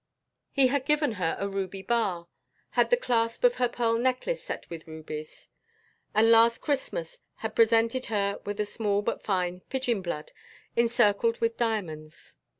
He 0.51 0.65
had 0.65 0.85
given 0.87 1.11
her 1.21 1.37
a 1.39 1.47
ruby 1.47 1.83
bar, 1.83 2.27
had 2.71 2.89
the 2.89 2.97
clasp 2.97 3.43
of 3.43 3.57
her 3.57 3.69
pearl 3.69 3.99
necklace 3.99 4.43
set 4.43 4.67
with 4.67 4.87
rabies, 4.87 5.49
and 6.15 6.31
last 6.31 6.57
Christmas 6.59 7.19
had 7.35 7.53
presented 7.55 8.05
her 8.05 8.39
with 8.43 8.59
a 8.59 8.65
small 8.65 9.03
but 9.03 9.21
fine 9.21 9.59
"pigeon 9.69 10.01
blood" 10.01 10.31
encircled 10.75 11.39
with 11.39 11.55
diamonds. 11.55 12.33